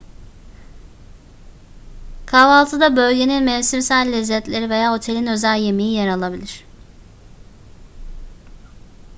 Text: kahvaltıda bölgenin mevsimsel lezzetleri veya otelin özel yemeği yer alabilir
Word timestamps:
kahvaltıda 2.25 2.95
bölgenin 2.95 3.43
mevsimsel 3.43 4.11
lezzetleri 4.11 4.69
veya 4.69 4.93
otelin 4.95 5.27
özel 5.27 5.57
yemeği 5.57 5.93
yer 5.93 6.07
alabilir 6.07 6.65